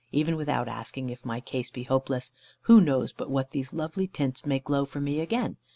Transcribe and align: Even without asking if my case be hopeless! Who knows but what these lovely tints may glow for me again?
Even 0.11 0.35
without 0.35 0.67
asking 0.67 1.11
if 1.11 1.23
my 1.27 1.39
case 1.39 1.69
be 1.69 1.83
hopeless! 1.83 2.31
Who 2.61 2.81
knows 2.81 3.13
but 3.13 3.29
what 3.29 3.51
these 3.51 3.71
lovely 3.71 4.07
tints 4.07 4.47
may 4.47 4.57
glow 4.57 4.83
for 4.83 4.99
me 4.99 5.19
again? 5.19 5.57